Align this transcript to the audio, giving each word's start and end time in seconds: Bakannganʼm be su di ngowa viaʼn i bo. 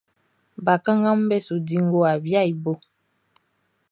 Bakannganʼm 0.65 1.21
be 1.29 1.37
su 1.45 1.55
di 1.67 1.77
ngowa 1.85 2.11
viaʼn 2.23 2.49
i 2.51 2.53
bo. 2.63 2.73